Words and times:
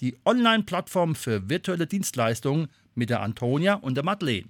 die 0.00 0.16
Online-Plattform 0.24 1.14
für 1.14 1.48
virtuelle 1.48 1.86
Dienstleistungen 1.86 2.68
mit 2.94 3.10
der 3.10 3.20
Antonia 3.22 3.74
und 3.74 3.96
der 3.96 4.04
Madeleine. 4.04 4.48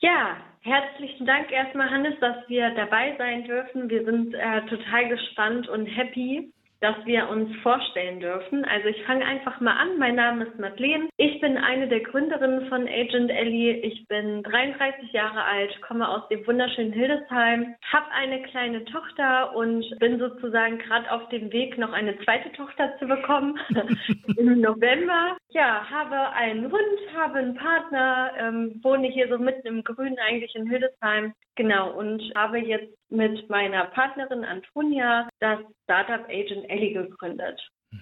Ja, 0.00 0.36
herzlichen 0.60 1.26
Dank 1.26 1.50
erstmal, 1.52 1.90
Hannes, 1.90 2.14
dass 2.20 2.36
wir 2.48 2.70
dabei 2.74 3.14
sein 3.18 3.44
dürfen. 3.44 3.88
Wir 3.88 4.04
sind 4.04 4.34
äh, 4.34 4.62
total 4.66 5.08
gespannt 5.08 5.68
und 5.68 5.86
happy, 5.86 6.52
dass 6.82 6.96
wir 7.06 7.28
uns 7.28 7.54
vorstellen 7.62 8.18
dürfen. 8.18 8.64
Also 8.64 8.88
ich 8.88 9.02
fange 9.04 9.24
einfach 9.24 9.60
mal 9.60 9.76
an. 9.76 9.98
Mein 9.98 10.16
Name 10.16 10.44
ist 10.44 10.58
Madeleine. 10.58 11.08
Ich 11.16 11.40
bin 11.40 11.56
eine 11.56 11.86
der 11.86 12.00
Gründerinnen 12.00 12.68
von 12.68 12.88
Agent 12.88 13.30
Ellie. 13.30 13.76
Ich 13.76 14.06
bin 14.08 14.42
33 14.42 15.12
Jahre 15.12 15.44
alt, 15.44 15.80
komme 15.82 16.08
aus 16.08 16.26
dem 16.28 16.44
wunderschönen 16.44 16.92
Hildesheim, 16.92 17.76
habe 17.92 18.10
eine 18.10 18.42
kleine 18.42 18.84
Tochter 18.86 19.54
und 19.54 19.84
bin 20.00 20.18
sozusagen 20.18 20.78
gerade 20.78 21.10
auf 21.12 21.28
dem 21.28 21.52
Weg, 21.52 21.78
noch 21.78 21.92
eine 21.92 22.18
zweite 22.24 22.50
Tochter 22.52 22.98
zu 22.98 23.06
bekommen 23.06 23.58
im 24.36 24.60
November. 24.60 25.36
Ja, 25.50 25.88
habe 25.88 26.32
einen 26.32 26.64
Hund, 26.64 26.98
habe 27.16 27.38
einen 27.38 27.54
Partner, 27.54 28.32
ähm, 28.38 28.80
wohne 28.82 29.06
hier 29.06 29.28
so 29.28 29.38
mitten 29.38 29.68
im 29.68 29.84
Grünen 29.84 30.18
eigentlich 30.18 30.54
in 30.56 30.68
Hildesheim. 30.68 31.32
Genau, 31.54 31.92
und 31.92 32.22
habe 32.34 32.58
jetzt 32.58 32.94
mit 33.10 33.48
meiner 33.50 33.84
Partnerin 33.86 34.44
Antonia 34.44 35.28
das 35.40 35.60
Startup 35.84 36.26
Agent 36.28 36.68
Ellie 36.70 36.94
gegründet. 36.94 37.60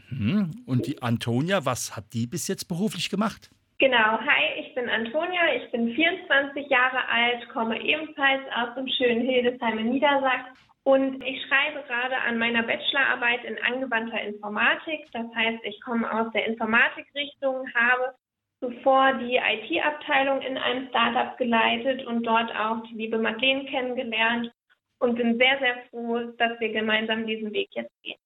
Mhm. 0.08 0.62
Und 0.66 0.86
die 0.86 1.02
Antonia, 1.02 1.64
was 1.64 1.96
hat 1.96 2.12
die 2.12 2.26
bis 2.26 2.46
jetzt 2.46 2.68
beruflich 2.68 3.10
gemacht? 3.10 3.50
Genau, 3.78 4.20
hi, 4.20 4.60
ich 4.60 4.74
bin 4.74 4.88
Antonia, 4.90 5.54
ich 5.56 5.70
bin 5.72 5.94
24 5.94 6.68
Jahre 6.68 7.08
alt, 7.08 7.48
komme 7.48 7.82
ebenfalls 7.82 8.42
aus 8.54 8.74
dem 8.76 8.86
schönen 8.86 9.22
Hildesheim 9.22 9.78
in 9.78 9.90
Niedersachsen 9.90 10.54
und 10.84 11.22
ich 11.24 11.42
schreibe 11.46 11.82
gerade 11.86 12.16
an 12.18 12.38
meiner 12.38 12.62
Bachelorarbeit 12.62 13.44
in 13.44 13.56
angewandter 13.62 14.20
Informatik. 14.20 15.06
Das 15.12 15.26
heißt, 15.34 15.60
ich 15.64 15.80
komme 15.80 16.10
aus 16.12 16.30
der 16.32 16.46
Informatikrichtung, 16.46 17.66
habe 17.74 18.14
zuvor 18.60 19.14
die 19.14 19.36
IT-Abteilung 19.36 20.40
in 20.42 20.56
einem 20.56 20.88
Startup 20.88 21.36
geleitet 21.38 22.06
und 22.06 22.22
dort 22.24 22.54
auch 22.54 22.82
die 22.88 22.94
liebe 22.94 23.18
Madeleine 23.18 23.64
kennengelernt 23.64 24.52
und 24.98 25.16
bin 25.16 25.38
sehr, 25.38 25.58
sehr 25.58 25.76
froh, 25.90 26.18
dass 26.38 26.60
wir 26.60 26.72
gemeinsam 26.72 27.26
diesen 27.26 27.52
Weg 27.52 27.68
jetzt 27.72 27.92
gehen. 28.02 28.18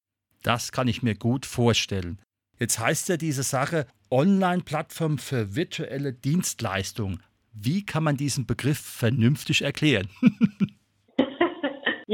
Das 0.43 0.73
kann 0.73 0.89
ich 0.89 1.03
mir 1.03 1.15
gut 1.15 1.47
vorstellen. 1.47 2.21
Jetzt 2.59 2.79
heißt 2.79 3.09
ja 3.09 3.17
diese 3.17 3.43
Sache 3.43 3.87
Online-Plattform 4.11 5.19
für 5.19 5.57
virtuelle 5.57 6.13
Dienstleistungen. 6.13 7.23
Wie 7.53 7.87
kann 7.87 8.05
man 8.05 8.17
diesen 8.17 8.47
Begriff 8.47 8.79
vernünftig 8.79 9.63
erklären? 9.63 10.09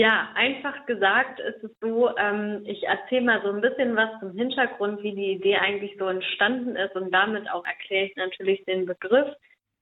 Ja, 0.00 0.30
einfach 0.34 0.86
gesagt 0.86 1.40
ist 1.40 1.62
es 1.62 1.70
so, 1.78 2.16
ähm, 2.16 2.62
ich 2.64 2.84
erzähle 2.84 3.20
mal 3.20 3.42
so 3.42 3.50
ein 3.50 3.60
bisschen 3.60 3.94
was 3.96 4.08
zum 4.18 4.32
Hintergrund, 4.32 5.02
wie 5.02 5.14
die 5.14 5.32
Idee 5.32 5.58
eigentlich 5.58 5.94
so 5.98 6.06
entstanden 6.06 6.74
ist 6.74 6.96
und 6.96 7.10
damit 7.12 7.50
auch 7.50 7.66
erkläre 7.66 8.06
ich 8.06 8.16
natürlich 8.16 8.64
den 8.64 8.86
Begriff. 8.86 9.28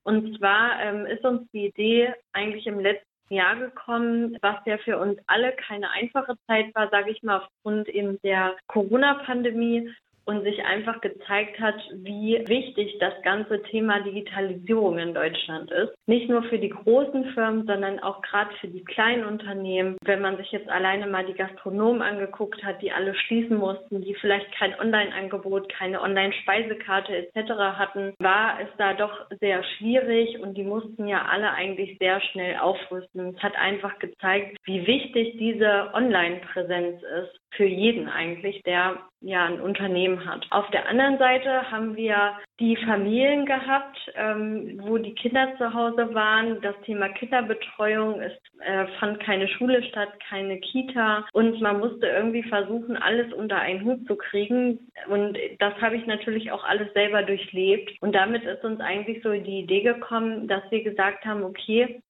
Und 0.03 0.37
zwar 0.37 0.77
ähm, 0.81 1.05
ist 1.05 1.23
uns 1.23 1.49
die 1.53 1.67
Idee 1.67 2.13
eigentlich 2.33 2.67
im 2.67 2.81
letzten 2.81 3.33
Jahr 3.33 3.55
gekommen, 3.55 4.37
was 4.41 4.57
ja 4.65 4.77
für 4.79 4.97
uns 4.97 5.17
alle 5.27 5.53
keine 5.53 5.89
einfache 5.91 6.35
Zeit 6.47 6.75
war, 6.75 6.89
sage 6.89 7.11
ich 7.11 7.23
mal, 7.23 7.37
aufgrund 7.37 7.87
eben 7.87 8.19
der 8.21 8.57
Corona-Pandemie 8.67 9.89
und 10.29 10.43
sich 10.43 10.63
einfach 10.63 11.01
gezeigt 11.01 11.59
hat, 11.59 11.81
wie 11.91 12.43
wichtig 12.45 12.99
das 12.99 13.13
ganze 13.23 13.63
Thema 13.63 13.99
Digitalisierung 14.01 14.99
in 14.99 15.15
Deutschland 15.15 15.71
ist. 15.71 15.91
Nicht 16.05 16.29
nur 16.29 16.43
für 16.43 16.59
die 16.59 16.69
großen 16.69 17.25
Firmen, 17.33 17.65
sondern 17.65 17.97
auch 17.97 18.21
gerade 18.21 18.51
für 18.61 18.67
die 18.67 18.83
kleinen 18.83 19.25
Unternehmen. 19.25 19.97
Wenn 20.05 20.21
man 20.21 20.37
sich 20.37 20.51
jetzt 20.51 20.69
alleine 20.69 21.07
mal 21.07 21.25
die 21.25 21.33
Gastronomen 21.33 22.03
angeguckt 22.03 22.63
hat, 22.63 22.79
die 22.83 22.91
alle 22.91 23.15
schließen 23.15 23.57
mussten, 23.57 24.03
die 24.03 24.13
vielleicht 24.21 24.51
kein 24.51 24.79
Online-Angebot, 24.79 25.67
keine 25.69 25.99
Online-Speisekarte 25.99 27.15
etc. 27.33 27.49
hatten, 27.79 28.13
war 28.19 28.59
es 28.61 28.69
da 28.77 28.93
doch 28.93 29.25
sehr 29.39 29.63
schwierig 29.63 30.39
und 30.39 30.55
die 30.55 30.63
mussten 30.63 31.07
ja 31.07 31.25
alle 31.25 31.49
eigentlich 31.53 31.97
sehr 31.97 32.21
schnell 32.21 32.57
aufrüsten. 32.57 33.33
Es 33.35 33.41
hat 33.41 33.55
einfach 33.55 33.97
gezeigt, 33.97 34.57
wie 34.65 34.85
wichtig 34.85 35.37
diese 35.39 35.89
Online-Präsenz 35.95 37.01
ist 37.01 37.39
für 37.51 37.65
jeden 37.65 38.07
eigentlich, 38.07 38.61
der 38.63 38.97
ja 39.21 39.45
ein 39.45 39.59
Unternehmen 39.59 40.25
hat. 40.25 40.45
Auf 40.49 40.69
der 40.71 40.87
anderen 40.87 41.17
Seite 41.17 41.69
haben 41.69 41.95
wir 41.95 42.37
die 42.59 42.77
Familien 42.77 43.45
gehabt, 43.45 43.97
ähm, 44.15 44.79
wo 44.81 44.97
die 44.97 45.13
Kinder 45.13 45.53
zu 45.57 45.73
Hause 45.73 46.13
waren. 46.13 46.61
Das 46.61 46.75
Thema 46.85 47.09
Kinderbetreuung 47.09 48.21
ist, 48.21 48.39
äh, 48.59 48.85
fand 48.99 49.19
keine 49.19 49.47
Schule 49.47 49.83
statt, 49.83 50.09
keine 50.29 50.59
Kita 50.59 51.25
und 51.33 51.59
man 51.59 51.79
musste 51.79 52.07
irgendwie 52.07 52.43
versuchen, 52.43 52.95
alles 52.95 53.33
unter 53.33 53.57
einen 53.57 53.83
Hut 53.83 54.05
zu 54.07 54.15
kriegen. 54.15 54.91
Und 55.09 55.37
das 55.59 55.73
habe 55.81 55.97
ich 55.97 56.05
natürlich 56.05 56.51
auch 56.51 56.63
alles 56.63 56.91
selber 56.93 57.23
durchlebt. 57.23 57.91
Und 58.01 58.13
damit 58.13 58.43
ist 58.43 58.63
uns 58.63 58.79
eigentlich 58.79 59.21
so 59.21 59.31
die 59.33 59.59
Idee 59.59 59.81
gekommen, 59.81 60.47
dass 60.47 60.63
wir 60.69 60.83
gesagt 60.83 61.25
haben, 61.25 61.43
okay, 61.43 62.01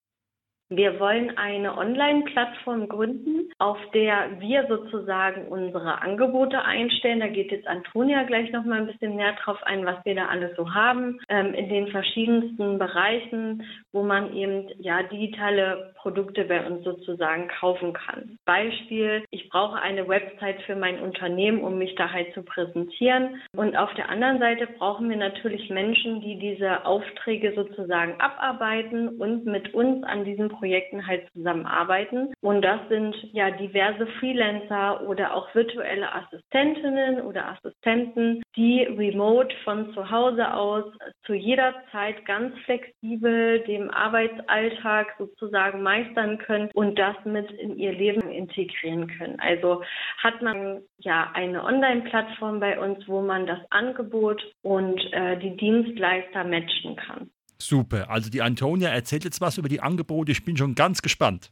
wir 0.70 1.00
wollen 1.00 1.36
eine 1.36 1.76
Online-Plattform 1.76 2.88
gründen, 2.88 3.50
auf 3.58 3.80
der 3.94 4.40
wir 4.40 4.68
sozusagen 4.68 5.48
unsere 5.48 6.02
Angebote 6.02 6.64
einstellen. 6.64 7.22
Da 7.22 7.28
geht 7.28 7.52
jetzt 7.52 7.68
Antonia 7.68 8.22
gleich 8.24 8.52
noch 8.52 8.66
mal 8.66 8.82
ein 8.82 8.86
bisschen 8.86 9.16
näher 9.16 9.36
drauf 9.44 9.58
ein, 9.64 9.84
was 9.86 9.98
wir 10.06 10.14
da 10.14 10.28
alles 10.28 10.56
so 10.56 10.72
haben, 10.72 11.20
ähm, 11.28 11.56
in 11.56 11.70
den 11.70 11.88
verschiedensten 11.88 12.78
Bereichen, 12.78 13.64
wo 13.92 14.04
man 14.04 14.32
eben 14.36 14.68
ja 14.78 15.02
digitale 15.02 15.94
Produkte 15.96 16.46
bei 16.46 16.64
uns 16.66 16.84
sozusagen 16.84 17.48
kaufen 17.48 17.94
kann. 17.94 18.38
Beispiel, 18.46 19.24
ich 19.32 19.50
brauche 19.50 19.82
eine 19.82 20.08
Website 20.08 20.62
für 20.68 20.76
mein 20.76 21.00
Unternehmen, 21.00 21.62
um 21.62 21.80
mich 21.80 21.96
da 21.96 22.12
halt 22.12 22.32
zu 22.36 22.44
präsentieren. 22.44 23.42
Und 23.56 23.76
auf 23.76 23.92
der 23.96 24.10
anderen 24.10 24.38
Seite 24.38 24.68
brauchen 24.68 25.10
wir 25.10 25.18
natürlich 25.18 25.70
Menschen, 25.72 26.22
die 26.22 26.38
diese 26.38 26.86
Aufträge 26.86 27.54
sozusagen 27.56 28.20
abarbeiten 28.22 29.10
und 29.20 29.46
mit 29.46 29.74
uns 29.74 30.04
an 30.04 30.26
diesem 30.26 30.50
Projekten 30.60 31.08
halt 31.08 31.32
zusammenarbeiten. 31.34 32.34
Und 32.42 32.62
das 32.62 32.80
sind 32.90 33.16
ja 33.34 33.52
diverse 33.52 34.06
Freelancer 34.20 35.08
oder 35.08 35.34
auch 35.34 35.54
virtuelle 35.56 36.14
Assistentinnen 36.14 37.22
oder 37.22 37.50
Assistenten, 37.50 38.42
die 38.56 38.84
remote 38.84 39.56
von 39.64 39.94
zu 39.94 40.10
Hause 40.12 40.54
aus 40.54 40.86
zu 41.26 41.34
jeder 41.34 41.74
Zeit 41.92 42.26
ganz 42.26 42.58
flexibel 42.66 43.60
dem 43.62 43.90
Arbeitsalltag 43.90 45.16
sozusagen 45.18 45.82
meistern 45.82 46.38
können 46.40 46.70
und 46.74 46.98
das 46.98 47.16
mit 47.26 47.50
in 47.52 47.78
ihr 47.78 47.94
Leben 47.94 48.30
integrieren 48.30 49.08
können. 49.18 49.40
Also 49.40 49.84
hat 50.18 50.42
man 50.42 50.82
ja 50.98 51.32
eine 51.34 51.64
Online-Plattform 51.64 52.60
bei 52.60 52.80
uns, 52.80 53.08
wo 53.08 53.22
man 53.22 53.48
das 53.48 53.60
Angebot 53.70 54.42
und 54.62 55.00
äh, 55.14 55.38
die 55.38 55.56
Dienstleister 55.56 56.44
matchen 56.44 56.96
kann. 56.96 57.30
Super. 57.62 58.10
Also 58.10 58.30
die 58.30 58.42
Antonia 58.42 58.90
erzählt 58.90 59.24
jetzt 59.24 59.42
was 59.42 59.58
über 59.58 59.70
die 59.70 59.82
Angebote. 59.82 60.32
Ich 60.32 60.46
bin 60.46 60.58
schon 60.58 60.76
ganz 60.76 61.02
gespannt. 61.02 61.50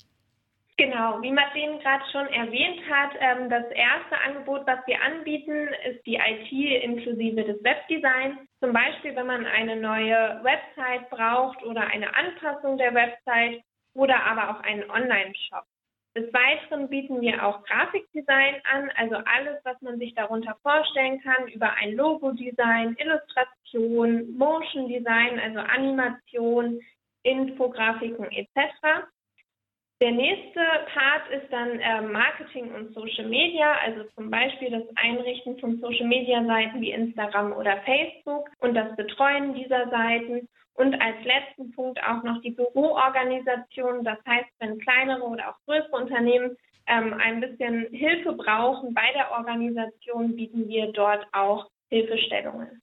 Genau, 0.77 1.19
wie 1.23 1.31
Martin 1.31 1.79
gerade 1.79 2.03
schon 2.11 2.27
erwähnt 2.27 2.81
hat, 2.87 3.09
ähm, 3.19 3.49
das 3.49 3.65
erste 3.71 4.15
Angebot, 4.23 4.61
was 4.67 4.77
wir 4.85 5.01
anbieten, 5.01 5.69
ist 5.89 6.05
die 6.05 6.17
IT 6.17 6.51
inklusive 6.83 7.43
des 7.43 7.63
Webdesigns. 7.63 8.37
Zum 8.59 8.73
Beispiel, 8.73 9.15
wenn 9.15 9.25
man 9.25 9.47
eine 9.47 9.75
neue 9.75 10.39
Website 10.43 11.09
braucht 11.09 11.63
oder 11.63 11.87
eine 11.87 12.15
Anpassung 12.15 12.77
der 12.77 12.93
Website 12.93 13.63
oder 13.95 14.23
aber 14.23 14.51
auch 14.51 14.61
einen 14.61 14.87
Online-Shop. 14.89 15.65
Des 16.17 16.33
Weiteren 16.33 16.89
bieten 16.89 17.21
wir 17.21 17.45
auch 17.45 17.63
Grafikdesign 17.65 18.55
an, 18.73 18.89
also 18.95 19.17
alles, 19.17 19.63
was 19.63 19.79
man 19.83 19.99
sich 19.99 20.15
darunter 20.15 20.57
vorstellen 20.63 21.21
kann, 21.21 21.47
über 21.49 21.71
ein 21.73 21.93
Logo-Design, 21.93 22.97
Illustration, 22.97 24.35
Motion 24.35 24.87
Design, 24.87 25.39
also 25.39 25.59
Animation, 25.59 26.79
Infografiken 27.21 28.31
etc. 28.31 28.49
Der 30.01 30.11
nächste 30.11 30.61
Part 30.91 31.29
ist 31.29 31.53
dann 31.53 31.79
äh, 31.79 32.01
Marketing 32.01 32.73
und 32.73 32.95
Social 32.95 33.27
Media, 33.27 33.73
also 33.85 34.03
zum 34.15 34.31
Beispiel 34.31 34.71
das 34.71 34.85
Einrichten 34.95 35.59
von 35.59 35.79
Social 35.79 36.07
Media 36.07 36.43
Seiten 36.43 36.81
wie 36.81 36.93
Instagram 36.93 37.53
oder 37.53 37.77
Facebook 37.81 38.49
und 38.57 38.73
das 38.73 38.95
Betreuen 38.95 39.53
dieser 39.53 39.87
Seiten 39.91 40.49
und 40.77 40.93
als 41.01 41.17
letzten 41.23 41.71
Punkt 41.71 41.99
auch 42.03 42.23
noch 42.23 42.41
die 42.41 42.51
Büroorganisation. 42.51 44.03
Das 44.03 44.19
heißt, 44.27 44.49
wenn 44.59 44.79
kleinere 44.79 45.23
oder 45.23 45.49
auch 45.49 45.59
größere 45.65 46.03
Unternehmen 46.03 46.55
ähm, 46.85 47.13
ein 47.15 47.41
bisschen 47.41 47.87
Hilfe 47.91 48.33
brauchen 48.33 48.93
bei 48.93 49.11
der 49.13 49.31
Organisation, 49.31 50.35
bieten 50.35 50.67
wir 50.67 50.91
dort 50.93 51.25
auch 51.33 51.69
Hilfestellungen. 51.89 52.81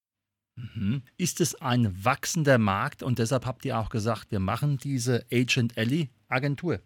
Mhm. 0.56 1.02
Ist 1.18 1.40
es 1.40 1.60
ein 1.60 2.04
wachsender 2.04 2.58
Markt 2.58 3.02
und 3.02 3.18
deshalb 3.18 3.46
habt 3.46 3.64
ihr 3.64 3.78
auch 3.78 3.90
gesagt, 3.90 4.30
wir 4.30 4.40
machen 4.40 4.76
diese 4.76 5.24
Agent 5.32 5.78
Alley 5.78 6.10
Agentur? 6.28 6.80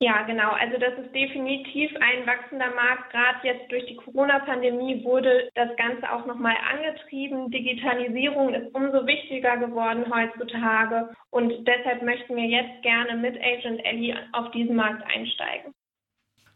Ja, 0.00 0.22
genau. 0.22 0.50
Also 0.50 0.76
das 0.78 0.92
ist 0.98 1.14
definitiv 1.14 1.90
ein 2.00 2.26
wachsender 2.26 2.74
Markt. 2.74 3.12
Gerade 3.12 3.38
jetzt 3.44 3.70
durch 3.70 3.86
die 3.86 3.96
Corona-Pandemie 3.96 5.04
wurde 5.04 5.48
das 5.54 5.74
Ganze 5.76 6.10
auch 6.12 6.26
nochmal 6.26 6.56
angetrieben. 6.72 7.50
Digitalisierung 7.50 8.52
ist 8.54 8.74
umso 8.74 9.06
wichtiger 9.06 9.56
geworden 9.56 10.04
heutzutage. 10.12 11.10
Und 11.30 11.52
deshalb 11.66 12.02
möchten 12.02 12.34
wir 12.36 12.46
jetzt 12.46 12.82
gerne 12.82 13.16
mit 13.16 13.36
Agent 13.40 13.84
Ellie 13.84 14.16
auf 14.32 14.50
diesen 14.50 14.74
Markt 14.74 15.02
einsteigen. 15.06 15.72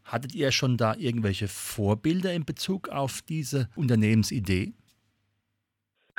Hattet 0.03 0.35
ihr 0.35 0.51
schon 0.51 0.75
da 0.75 0.95
irgendwelche 0.95 1.47
Vorbilder 1.47 2.33
in 2.33 2.43
Bezug 2.43 2.89
auf 2.89 3.21
diese 3.21 3.69
Unternehmensidee? 3.75 4.73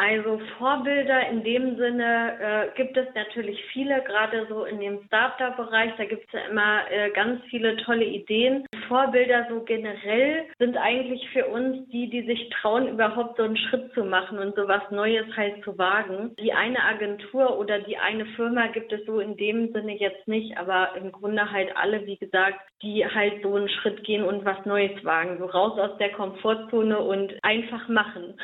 Also 0.00 0.40
Vorbilder 0.56 1.28
in 1.28 1.44
dem 1.44 1.76
Sinne 1.76 2.38
äh, 2.40 2.74
gibt 2.74 2.96
es 2.96 3.06
natürlich 3.14 3.62
viele, 3.70 4.02
gerade 4.04 4.46
so 4.48 4.64
in 4.64 4.80
dem 4.80 5.02
Startup-Bereich, 5.04 5.92
da 5.98 6.06
gibt 6.06 6.24
es 6.24 6.32
ja 6.32 6.48
immer 6.48 6.90
äh, 6.90 7.10
ganz 7.10 7.42
viele 7.50 7.76
tolle 7.84 8.06
Ideen. 8.06 8.64
Vorbilder 8.88 9.46
so 9.50 9.60
generell 9.60 10.46
sind 10.58 10.78
eigentlich 10.78 11.28
für 11.34 11.44
uns 11.48 11.86
die, 11.90 12.08
die 12.08 12.22
sich 12.22 12.48
trauen, 12.48 12.88
überhaupt 12.88 13.36
so 13.36 13.42
einen 13.42 13.58
Schritt 13.58 13.92
zu 13.92 14.04
machen 14.04 14.38
und 14.38 14.56
so 14.56 14.66
was 14.66 14.90
Neues 14.90 15.26
halt 15.36 15.62
zu 15.64 15.76
wagen. 15.76 16.34
Die 16.40 16.54
eine 16.54 16.82
Agentur 16.82 17.58
oder 17.58 17.80
die 17.80 17.98
eine 17.98 18.24
Firma 18.36 18.68
gibt 18.68 18.94
es 18.94 19.04
so 19.04 19.20
in 19.20 19.36
dem 19.36 19.70
Sinne 19.74 19.98
jetzt 19.98 20.26
nicht, 20.26 20.56
aber 20.56 20.96
im 20.96 21.12
Grunde 21.12 21.52
halt 21.52 21.76
alle, 21.76 22.06
wie 22.06 22.16
gesagt, 22.16 22.58
die 22.80 23.04
halt 23.04 23.42
so 23.42 23.54
einen 23.54 23.68
Schritt 23.68 24.02
gehen 24.04 24.24
und 24.24 24.46
was 24.46 24.64
Neues 24.64 25.04
wagen. 25.04 25.36
So 25.38 25.44
raus 25.44 25.78
aus 25.78 25.98
der 25.98 26.12
Komfortzone 26.12 26.98
und 26.98 27.34
einfach 27.42 27.86
machen. 27.88 28.40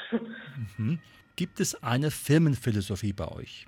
Mhm. 0.76 0.98
Gibt 1.36 1.60
es 1.60 1.82
eine 1.82 2.10
Firmenphilosophie 2.10 3.12
bei 3.12 3.28
euch? 3.28 3.66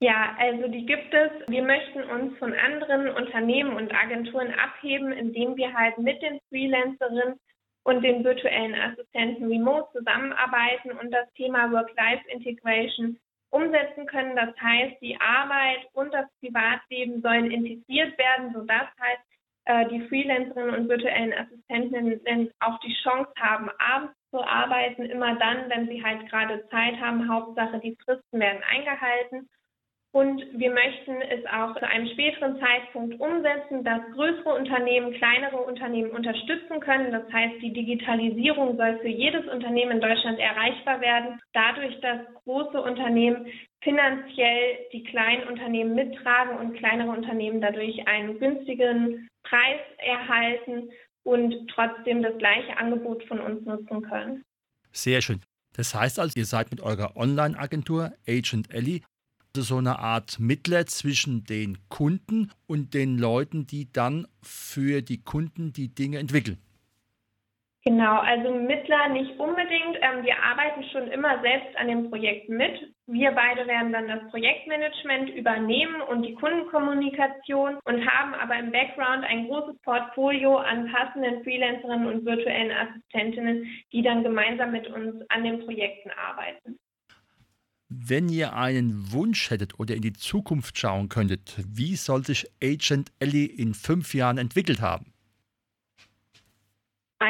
Ja, 0.00 0.34
also 0.38 0.68
die 0.68 0.84
gibt 0.84 1.14
es. 1.14 1.30
Wir 1.48 1.62
möchten 1.62 2.02
uns 2.04 2.36
von 2.38 2.52
anderen 2.52 3.08
Unternehmen 3.08 3.76
und 3.76 3.94
Agenturen 3.94 4.52
abheben, 4.54 5.12
indem 5.12 5.56
wir 5.56 5.72
halt 5.72 5.98
mit 5.98 6.20
den 6.20 6.40
Freelancerinnen 6.48 7.38
und 7.84 8.02
den 8.02 8.24
virtuellen 8.24 8.74
Assistenten 8.74 9.46
remote 9.46 9.88
zusammenarbeiten 9.92 10.92
und 10.92 11.10
das 11.10 11.30
Thema 11.34 11.70
Work-Life-Integration 11.70 13.18
umsetzen 13.50 14.06
können. 14.06 14.34
Das 14.34 14.54
heißt, 14.60 15.00
die 15.00 15.18
Arbeit 15.20 15.86
und 15.92 16.12
das 16.12 16.26
Privatleben 16.40 17.22
sollen 17.22 17.50
integriert 17.50 18.18
werden, 18.18 18.52
sodass 18.52 18.88
halt 18.98 19.20
äh, 19.66 19.88
die 19.88 20.06
Freelancerinnen 20.08 20.74
und 20.74 20.88
virtuellen 20.88 21.32
Assistentinnen 21.32 22.50
auch 22.60 22.80
die 22.80 22.94
Chance 23.02 23.30
haben, 23.38 23.70
abends 23.78 24.14
zu 24.34 24.42
arbeiten, 24.42 25.04
immer 25.04 25.36
dann, 25.36 25.70
wenn 25.70 25.86
sie 25.86 26.02
halt 26.02 26.28
gerade 26.28 26.66
Zeit 26.68 27.00
haben. 27.00 27.28
Hauptsache, 27.32 27.78
die 27.78 27.96
Fristen 28.04 28.40
werden 28.40 28.62
eingehalten. 28.68 29.48
Und 30.12 30.40
wir 30.56 30.70
möchten 30.70 31.22
es 31.22 31.44
auch 31.46 31.74
zu 31.74 31.86
einem 31.86 32.06
späteren 32.08 32.60
Zeitpunkt 32.60 33.18
umsetzen, 33.20 33.82
dass 33.82 34.00
größere 34.14 34.54
Unternehmen 34.54 35.12
kleinere 35.12 35.56
Unternehmen 35.56 36.10
unterstützen 36.10 36.78
können. 36.78 37.10
Das 37.10 37.24
heißt, 37.32 37.60
die 37.60 37.72
Digitalisierung 37.72 38.76
soll 38.76 38.98
für 38.98 39.08
jedes 39.08 39.44
Unternehmen 39.48 39.92
in 39.92 40.00
Deutschland 40.00 40.38
erreichbar 40.38 41.00
werden, 41.00 41.40
dadurch, 41.52 42.00
dass 42.00 42.20
große 42.44 42.80
Unternehmen 42.80 43.46
finanziell 43.82 44.78
die 44.92 45.02
kleinen 45.02 45.48
Unternehmen 45.48 45.94
mittragen 45.94 46.58
und 46.58 46.76
kleinere 46.76 47.10
Unternehmen 47.10 47.60
dadurch 47.60 48.06
einen 48.06 48.38
günstigen 48.38 49.28
Preis 49.42 49.80
erhalten 49.98 50.90
und 51.24 51.68
trotzdem 51.68 52.22
das 52.22 52.36
gleiche 52.38 52.76
Angebot 52.76 53.24
von 53.24 53.40
uns 53.40 53.64
nutzen 53.66 54.02
können. 54.02 54.44
Sehr 54.92 55.20
schön. 55.20 55.40
Das 55.72 55.94
heißt 55.94 56.20
also, 56.20 56.32
ihr 56.36 56.46
seid 56.46 56.70
mit 56.70 56.80
eurer 56.80 57.16
Online-Agentur 57.16 58.12
Agent 58.28 58.72
Ellie 58.72 59.00
so 59.56 59.78
eine 59.78 59.98
Art 59.98 60.40
Mittler 60.40 60.86
zwischen 60.86 61.44
den 61.44 61.78
Kunden 61.88 62.50
und 62.66 62.94
den 62.94 63.18
Leuten, 63.18 63.66
die 63.66 63.92
dann 63.92 64.26
für 64.42 65.00
die 65.00 65.22
Kunden 65.22 65.72
die 65.72 65.88
Dinge 65.88 66.18
entwickeln. 66.18 66.58
Genau, 67.86 68.18
also 68.20 68.50
Mittler 68.50 69.10
nicht 69.10 69.38
unbedingt. 69.38 69.98
Ähm, 70.00 70.24
wir 70.24 70.42
arbeiten 70.42 70.82
schon 70.90 71.08
immer 71.08 71.42
selbst 71.42 71.76
an 71.76 71.88
dem 71.88 72.08
Projekt 72.08 72.48
mit. 72.48 72.72
Wir 73.06 73.32
beide 73.32 73.66
werden 73.66 73.92
dann 73.92 74.08
das 74.08 74.30
Projektmanagement 74.30 75.28
übernehmen 75.36 76.00
und 76.00 76.22
die 76.22 76.34
Kundenkommunikation 76.34 77.76
und 77.84 78.06
haben 78.06 78.32
aber 78.32 78.58
im 78.58 78.72
Background 78.72 79.24
ein 79.24 79.48
großes 79.48 79.78
Portfolio 79.82 80.56
an 80.56 80.90
passenden 80.90 81.42
Freelancerinnen 81.44 82.06
und 82.06 82.24
virtuellen 82.24 82.72
Assistentinnen, 82.72 83.66
die 83.92 84.00
dann 84.00 84.22
gemeinsam 84.22 84.72
mit 84.72 84.86
uns 84.86 85.16
an 85.28 85.44
den 85.44 85.62
Projekten 85.66 86.10
arbeiten. 86.12 86.78
Wenn 87.90 88.30
ihr 88.30 88.56
einen 88.56 89.12
Wunsch 89.12 89.50
hättet 89.50 89.78
oder 89.78 89.94
in 89.94 90.00
die 90.00 90.14
Zukunft 90.14 90.78
schauen 90.78 91.10
könntet, 91.10 91.58
wie 91.68 91.96
soll 91.96 92.24
sich 92.24 92.46
Agent 92.62 93.12
Ellie 93.20 93.46
in 93.46 93.74
fünf 93.74 94.14
Jahren 94.14 94.38
entwickelt 94.38 94.80
haben? 94.80 95.13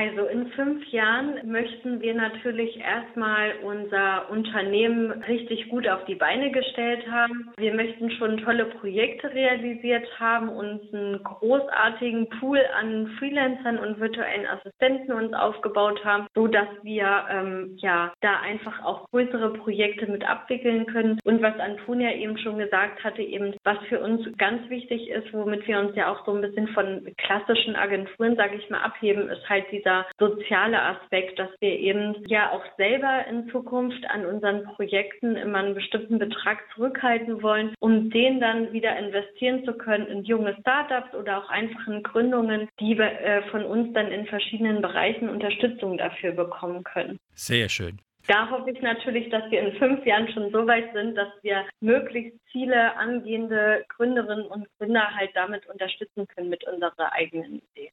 Also 0.05 0.27
in 0.27 0.49
fünf 0.49 0.87
Jahren 0.89 1.51
möchten 1.51 2.03
wir 2.03 2.12
natürlich 2.12 2.79
erstmal 2.79 3.53
unser 3.62 4.29
Unternehmen 4.29 5.11
richtig 5.23 5.71
gut 5.71 5.89
auf 5.89 6.05
die 6.05 6.15
Beine 6.15 6.51
gestellt 6.51 7.11
haben. 7.11 7.49
Wir 7.56 7.73
möchten 7.73 8.11
schon 8.11 8.37
tolle 8.39 8.67
Projekte 8.67 9.33
realisiert 9.33 10.06
haben, 10.21 10.51
uns 10.51 10.83
einen 10.93 11.23
großartigen 11.23 12.29
Pool 12.39 12.61
an 12.79 13.06
Freelancern 13.19 13.79
und 13.79 13.99
virtuellen 13.99 14.47
Assistenten 14.47 15.12
uns 15.12 15.33
aufgebaut 15.33 16.05
haben, 16.05 16.27
so 16.35 16.49
dass 16.49 16.69
wir 16.83 17.25
ähm, 17.31 17.79
ja 17.79 18.12
da 18.21 18.41
einfach 18.41 18.85
auch 18.85 19.09
größere 19.09 19.55
Projekte 19.55 20.07
mit 20.07 20.29
abwickeln 20.29 20.85
können. 20.85 21.19
Und 21.25 21.41
was 21.41 21.59
Antonia 21.59 22.12
eben 22.12 22.37
schon 22.37 22.59
gesagt 22.59 23.03
hatte, 23.03 23.23
eben 23.23 23.55
was 23.65 23.79
für 23.89 24.00
uns 24.00 24.21
ganz 24.37 24.69
wichtig 24.69 25.09
ist, 25.09 25.33
womit 25.33 25.67
wir 25.67 25.79
uns 25.79 25.97
ja 25.97 26.12
auch 26.12 26.27
so 26.27 26.35
ein 26.35 26.43
bisschen 26.43 26.69
von 26.69 27.07
klassischen 27.17 27.75
Agenturen, 27.75 28.37
sage 28.37 28.57
ich 28.57 28.69
mal, 28.69 28.83
abheben, 28.83 29.31
ist 29.31 29.49
halt 29.49 29.65
diese 29.73 29.94
dieser 29.94 30.06
soziale 30.19 30.81
Aspekt, 30.81 31.38
dass 31.38 31.50
wir 31.61 31.70
eben 31.70 32.14
ja 32.26 32.50
auch 32.52 32.64
selber 32.76 33.26
in 33.29 33.49
Zukunft 33.50 34.05
an 34.08 34.26
unseren 34.26 34.64
Projekten 34.64 35.37
immer 35.37 35.58
einen 35.58 35.75
bestimmten 35.75 36.19
Betrag 36.19 36.58
zurückhalten 36.75 37.43
wollen, 37.43 37.75
um 37.81 38.11
den 38.11 38.41
dann 38.41 38.73
wieder 38.73 38.96
investieren 38.96 39.64
zu 39.64 39.75
können 39.75 40.06
in 40.06 40.25
junge 40.25 40.56
Startups 40.61 41.14
oder 41.14 41.38
auch 41.38 41.50
einfachen 41.50 42.02
Gründungen, 42.02 42.69
die 42.81 42.99
äh, 42.99 43.43
von 43.50 43.64
uns 43.64 43.93
dann 43.94 44.11
in 44.11 44.26
verschiedenen 44.26 44.82
Bereichen 44.82 45.29
Unterstützung 45.29 45.99
dafür 45.99 46.32
bekommen 46.32 46.85
können. 46.85 47.19
Sehr 47.35 47.69
schön. 47.69 47.99
Da 48.26 48.49
hoffe 48.49 48.70
ich 48.70 48.80
natürlich, 48.80 49.28
dass 49.28 49.50
wir 49.50 49.61
in 49.61 49.76
fünf 49.76 50.07
Jahren 50.07 50.33
schon 50.33 50.50
so 50.50 50.66
weit 50.66 50.95
sind, 50.95 51.14
dass 51.14 51.28
wir 51.42 51.66
möglichst 51.80 52.38
viele 52.50 52.97
angehende 52.97 53.85
Gründerinnen 53.90 54.47
und 54.47 54.66
Gründer 54.78 55.14
halt 55.14 55.30
damit 55.35 55.66
unterstützen 55.66 56.26
können 56.28 56.49
mit 56.49 56.66
unserer 56.66 57.12
eigenen 57.12 57.57
Idee. 57.57 57.92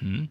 Mhm. 0.00 0.30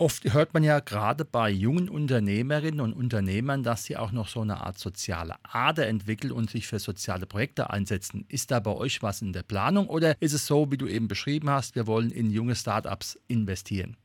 Oft 0.00 0.32
hört 0.32 0.54
man 0.54 0.64
ja 0.64 0.80
gerade 0.80 1.26
bei 1.26 1.50
jungen 1.50 1.90
Unternehmerinnen 1.90 2.80
und 2.80 2.94
Unternehmern, 2.94 3.62
dass 3.62 3.84
sie 3.84 3.98
auch 3.98 4.12
noch 4.12 4.28
so 4.28 4.40
eine 4.40 4.62
Art 4.62 4.78
soziale 4.78 5.34
Ader 5.42 5.88
entwickeln 5.88 6.32
und 6.32 6.48
sich 6.48 6.66
für 6.66 6.78
soziale 6.78 7.26
Projekte 7.26 7.68
einsetzen. 7.68 8.24
Ist 8.28 8.50
da 8.50 8.60
bei 8.60 8.70
euch 8.70 9.02
was 9.02 9.20
in 9.20 9.34
der 9.34 9.42
Planung 9.42 9.88
oder 9.88 10.16
ist 10.18 10.32
es 10.32 10.46
so, 10.46 10.70
wie 10.70 10.78
du 10.78 10.86
eben 10.86 11.06
beschrieben 11.06 11.50
hast, 11.50 11.74
wir 11.74 11.86
wollen 11.86 12.10
in 12.10 12.30
junge 12.30 12.56
Startups 12.56 13.18
investieren? 13.28 13.98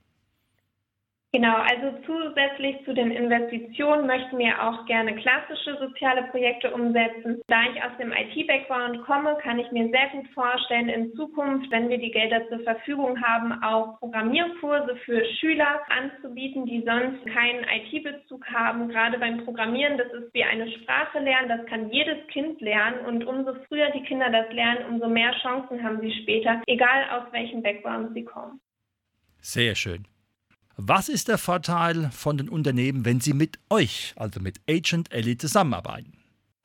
Genau, 1.35 1.57
also 1.57 1.91
zusätzlich 2.05 2.77
zu 2.85 2.93
den 2.93 3.11
Investitionen 3.11 4.07
möchten 4.07 4.37
wir 4.37 4.55
auch 4.63 4.85
gerne 4.85 5.13
klassische 5.15 5.77
soziale 5.79 6.23
Projekte 6.31 6.73
umsetzen. 6.73 7.41
Da 7.47 7.63
ich 7.63 7.83
aus 7.83 7.91
dem 7.99 8.13
IT-Background 8.13 9.03
komme, 9.03 9.35
kann 9.43 9.59
ich 9.59 9.69
mir 9.73 9.89
sehr 9.89 10.07
gut 10.13 10.29
vorstellen, 10.33 10.87
in 10.87 11.13
Zukunft, 11.13 11.69
wenn 11.71 11.89
wir 11.89 11.97
die 11.97 12.11
Gelder 12.11 12.47
zur 12.47 12.61
Verfügung 12.61 13.21
haben, 13.21 13.51
auch 13.63 13.99
Programmierkurse 13.99 14.95
für 15.03 15.25
Schüler 15.41 15.81
anzubieten, 15.89 16.67
die 16.67 16.85
sonst 16.85 17.25
keinen 17.25 17.65
IT-Bezug 17.65 18.45
haben. 18.47 18.87
Gerade 18.87 19.19
beim 19.19 19.43
Programmieren, 19.43 19.97
das 19.97 20.13
ist 20.13 20.33
wie 20.33 20.45
eine 20.45 20.71
Sprache 20.71 21.19
lernen, 21.19 21.49
das 21.49 21.65
kann 21.65 21.91
jedes 21.91 22.25
Kind 22.27 22.61
lernen 22.61 23.05
und 23.07 23.25
umso 23.25 23.55
früher 23.67 23.89
die 23.91 24.03
Kinder 24.03 24.29
das 24.29 24.49
lernen, 24.53 24.85
umso 24.89 25.09
mehr 25.09 25.33
Chancen 25.41 25.83
haben 25.83 25.99
sie 25.99 26.13
später, 26.21 26.61
egal 26.67 27.09
aus 27.11 27.33
welchem 27.33 27.61
Background 27.61 28.13
sie 28.13 28.23
kommen. 28.23 28.61
Sehr 29.41 29.75
schön. 29.75 30.07
Was 30.77 31.07
ist 31.07 31.29
der 31.29 31.37
Vorteil 31.37 32.09
von 32.11 32.37
den 32.37 32.49
Unternehmen, 32.49 33.05
wenn 33.05 33.21
sie 33.21 33.33
mit 33.33 33.59
euch, 33.69 34.13
also 34.17 34.41
mit 34.41 34.59
Agent 34.69 35.09
Ellie, 35.13 35.37
zusammenarbeiten? 35.37 36.11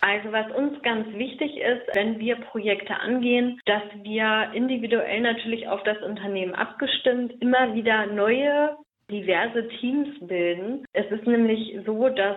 Also 0.01 0.33
was 0.33 0.51
uns 0.53 0.83
ganz 0.83 1.07
wichtig 1.15 1.59
ist, 1.59 1.95
wenn 1.95 2.19
wir 2.19 2.37
Projekte 2.37 2.99
angehen, 2.99 3.61
dass 3.67 3.83
wir 4.03 4.51
individuell 4.53 5.21
natürlich 5.21 5.69
auf 5.69 5.83
das 5.85 6.03
Unternehmen 6.03 6.57
abgestimmt 6.57 7.35
immer 7.41 7.73
wieder 7.75 8.07
neue, 8.07 8.77
diverse 9.11 9.69
Teams 9.79 10.09
bilden. 10.27 10.85
Es 10.93 11.09
ist 11.13 11.27
nämlich 11.27 11.79
so, 11.87 12.09
dass 12.09 12.37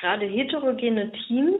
gerade 0.00 0.24
heterogene 0.24 1.12
Teams 1.26 1.58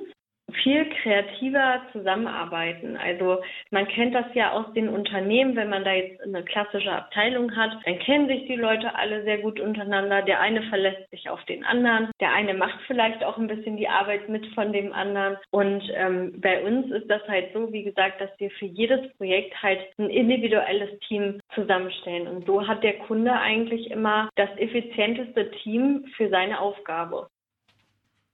viel 0.52 0.88
kreativer 1.02 1.82
zusammenarbeiten. 1.92 2.96
Also 2.96 3.40
man 3.70 3.86
kennt 3.88 4.14
das 4.14 4.26
ja 4.34 4.52
aus 4.52 4.72
den 4.74 4.88
Unternehmen, 4.88 5.56
wenn 5.56 5.68
man 5.68 5.84
da 5.84 5.92
jetzt 5.92 6.20
eine 6.22 6.42
klassische 6.42 6.92
Abteilung 6.92 7.54
hat, 7.56 7.72
dann 7.84 7.98
kennen 7.98 8.28
sich 8.28 8.46
die 8.46 8.56
Leute 8.56 8.94
alle 8.94 9.22
sehr 9.24 9.38
gut 9.38 9.60
untereinander. 9.60 10.22
Der 10.22 10.40
eine 10.40 10.62
verlässt 10.64 11.10
sich 11.10 11.28
auf 11.28 11.42
den 11.44 11.64
anderen, 11.64 12.10
der 12.20 12.32
eine 12.32 12.54
macht 12.54 12.78
vielleicht 12.86 13.24
auch 13.24 13.38
ein 13.38 13.48
bisschen 13.48 13.76
die 13.76 13.88
Arbeit 13.88 14.28
mit 14.28 14.46
von 14.54 14.72
dem 14.72 14.92
anderen. 14.92 15.36
Und 15.50 15.82
ähm, 15.94 16.40
bei 16.40 16.62
uns 16.62 16.90
ist 16.90 17.10
das 17.10 17.26
halt 17.28 17.52
so, 17.52 17.72
wie 17.72 17.84
gesagt, 17.84 18.20
dass 18.20 18.30
wir 18.38 18.50
für 18.50 18.66
jedes 18.66 19.12
Projekt 19.16 19.60
halt 19.62 19.80
ein 19.98 20.10
individuelles 20.10 20.98
Team 21.08 21.40
zusammenstellen. 21.54 22.28
Und 22.28 22.46
so 22.46 22.66
hat 22.66 22.82
der 22.82 22.98
Kunde 22.98 23.32
eigentlich 23.32 23.90
immer 23.90 24.28
das 24.36 24.50
effizienteste 24.56 25.50
Team 25.62 26.04
für 26.16 26.28
seine 26.28 26.60
Aufgabe. 26.60 27.28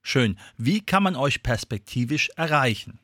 Schön. 0.06 0.38
Wie 0.56 0.86
kann 0.86 1.02
man 1.02 1.16
euch 1.16 1.42
perspektivisch 1.42 2.30
erreichen? 2.36 3.00